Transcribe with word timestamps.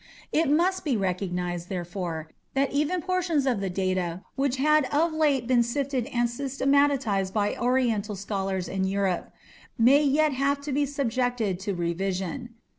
It 0.31 0.49
must 0.49 0.83
be 0.83 0.97
recognized, 0.97 1.69
therefore, 1.69 2.31
that 2.55 2.71
even 2.71 3.03
portions 3.03 3.45
of 3.45 3.59
the 3.61 3.69
data 3.69 4.21
which 4.35 4.55
had 4.57 4.85
of 4.85 5.13
late 5.13 5.45
been 5.45 5.61
sifted 5.61 6.07
and 6.07 6.27
systematized 6.27 7.35
by 7.35 7.55
Oriental 7.55 8.15
scholars 8.15 8.67
in 8.67 8.83
Europe, 8.85 9.31
may 9.77 10.01
yet 10.03 10.33
have 10.33 10.59
to 10.61 10.71
be 10.71 10.87
subjected 10.87 11.59
to 11.59 11.75
revision. 11.75 12.55